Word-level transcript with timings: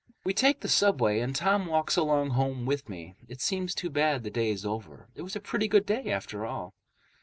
We 0.23 0.33
take 0.33 0.61
the 0.61 0.67
subway, 0.67 1.19
and 1.19 1.35
Tom 1.35 1.67
walks 1.67 1.95
along 1.95 2.31
home 2.31 2.65
with 2.65 2.89
me. 2.89 3.13
It 3.27 3.39
seems 3.39 3.75
too 3.75 3.91
bad 3.91 4.23
the 4.23 4.31
day's 4.31 4.65
over. 4.65 5.07
It 5.13 5.21
was 5.21 5.35
a 5.35 5.39
pretty 5.39 5.67
good 5.67 5.85
day, 5.85 6.09
after 6.11 6.43
all. 6.43 6.73